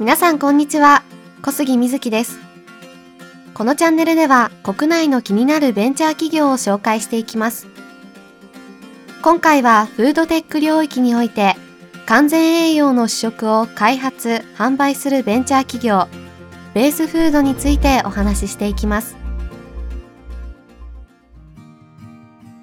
[0.00, 1.02] 皆さんこんにちは。
[1.42, 2.38] 小杉瑞希です。
[3.52, 7.66] このチャンネルでは国内の気になるベンチャー企業を紹介していきます。
[9.22, 11.56] 今回はフードテック領域において
[12.06, 16.08] 完全栄養の主食を開発・販売するベンチャー企業
[16.74, 19.16] ベースフードについてお話ししていきます。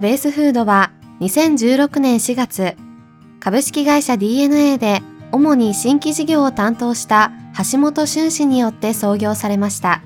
[0.00, 0.90] ベースフードは
[1.20, 2.76] 2016年4月
[3.40, 5.02] 株式会社 DNA で
[5.32, 7.32] 主に新規事業を担当した
[7.70, 10.02] 橋本俊氏によって創業されました。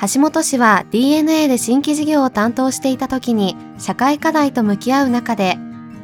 [0.00, 5.58] 橋本氏は DNA で新規事業を担当していた時に社会課題と向き合う中で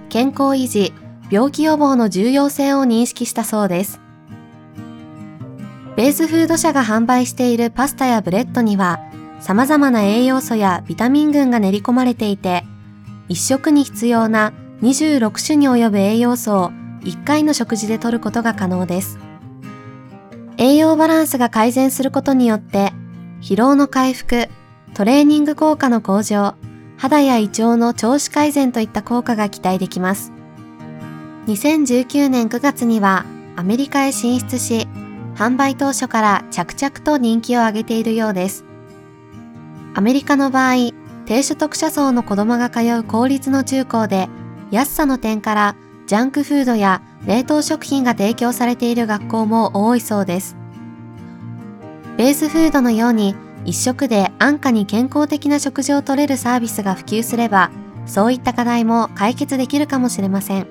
[0.09, 0.93] 健康維持、
[1.31, 4.01] 病気予防の重要性を認識したそうです。
[5.97, 8.99] ベースフード社が販売しているパスタやブレッドには
[9.41, 12.65] 様々な栄養素やビタミン群が練り込まれていて、
[13.29, 16.73] 一食に必要な26種に及ぶ栄養素を
[17.05, 19.19] 1回の食事で摂ることが可能です。
[20.57, 22.93] 栄養バランスが改善することによって
[23.41, 24.49] 疲労の回復、
[24.95, 26.55] トレーニング効果の向上、
[26.97, 30.33] 肌や胃腸の調子改善といった効果が期待できます。
[31.47, 33.27] 2019年9月には
[33.57, 34.89] アメリカへ進出し、
[35.35, 38.65] 販売当初から着々と人気を上げているようです。
[39.95, 40.93] アメリカの場合、
[41.27, 44.29] 低所得者層の子供が通う公立の中高で
[44.71, 45.77] 安さの点から
[46.07, 50.57] ジャンクフードや冷凍食品が提供されている学校も多いそうです。
[52.17, 57.71] ベースフードのように一食で安価に健康的な食事をとれるサービスが普及すれば、
[58.07, 60.67] そういった課題も解決できるかもしれません。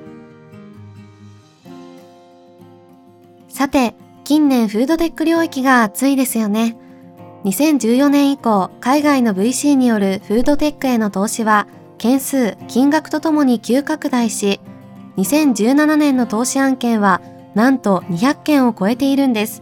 [3.50, 6.78] さて、近年フードテック領域が熱いですよね。
[7.45, 11.67] 2014年以降、海外の VC によるフードテックへの投資は
[11.98, 14.59] 件数、金額とともに急拡大し、
[15.17, 17.22] 2017年の投資案件は
[17.53, 19.61] なんと200件を超えているんです。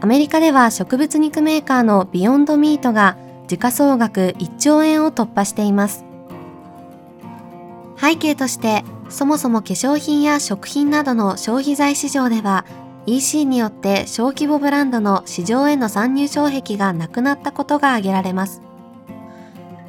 [0.00, 6.04] アメリカでは植物肉メーカーのビヨンドミートが時価総額1兆円を突破しています。
[7.96, 12.64] 背景として、そもそも化粧品や食品などの消費財市場では
[13.06, 18.62] EC によって小規模ブランドの市場への参入障壁がなくなったことが挙げられます。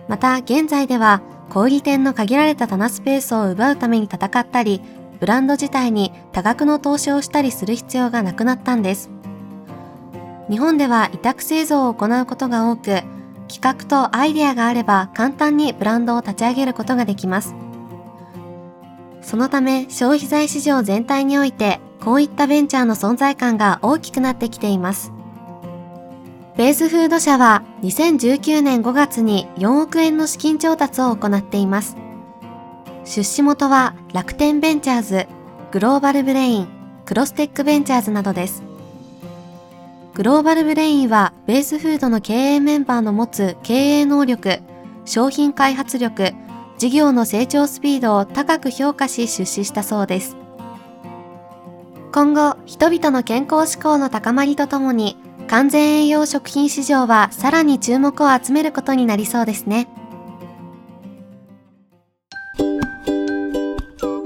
[0.08, 4.82] また現在では小売店の限られた棚スペースを奪うために戦ったり、
[5.20, 9.10] ブランド自体に多額の投資をしたりする必要がなくなったんです。
[10.50, 13.02] 日本では委託製造を行うことが多く、
[13.48, 17.56] 企画とアイデアがあれば簡単にブランドを立ち上げることができます。
[19.22, 25.15] そのため消費財市場全体においてこういったベンチャーの存在感が大きくなってきています。
[26.58, 31.98] ベースフード社は2019年5月に4億円の資金調達を行っています。
[33.04, 35.28] 出資元は楽天ベンチャーズ、
[35.72, 36.68] グローバルブレイン、
[37.06, 38.64] クロステックベンチャーズなどです。
[40.14, 44.62] グローバルブレインはベースフードの経営メンバーの持つ経営能力、
[45.04, 46.32] 商品開発力、
[46.78, 50.38] 事業の成長スピードを高く評価し出資したそうです。
[52.14, 59.88] 今後、人々の健康志向の高まりとともに、完全栄養食品市場はさらに注目を集めることになりそうですね。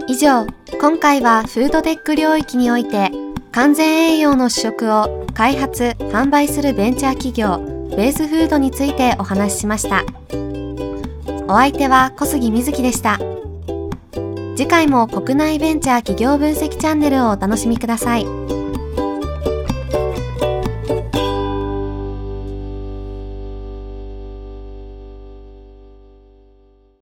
[0.07, 0.47] 以上、
[0.81, 3.11] 今回はフードテック領域において
[3.51, 7.59] 完全栄養の主食を開発・販売するベンチャー企業
[7.95, 10.03] ベースフードについてお話ししました。
[11.47, 13.19] お相手は小杉瑞希でした。
[14.55, 18.58] 次回も国内ベンチャー企業分析チャンネルをお楽しみください。